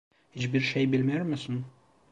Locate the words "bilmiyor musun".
0.91-1.65